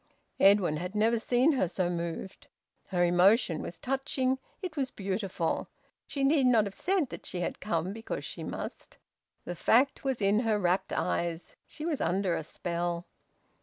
Edwin 0.39 0.77
had 0.77 0.95
never 0.95 1.19
seen 1.19 1.51
her 1.51 1.67
so 1.67 1.87
moved. 1.87 2.47
Her 2.87 3.05
emotion 3.05 3.61
was 3.61 3.77
touching, 3.77 4.39
it 4.59 4.75
was 4.75 4.89
beautiful. 4.89 5.67
She 6.07 6.23
need 6.23 6.47
not 6.47 6.63
have 6.65 6.73
said 6.73 7.09
that 7.09 7.27
she 7.27 7.41
had 7.41 7.59
come 7.59 7.93
because 7.93 8.25
she 8.25 8.41
must. 8.43 8.97
The 9.45 9.53
fact 9.53 10.03
was 10.03 10.19
in 10.19 10.39
her 10.39 10.57
rapt 10.57 10.91
eyes. 10.91 11.55
She 11.67 11.85
was 11.85 12.01
under 12.01 12.35
a 12.35 12.41
spell. 12.41 13.05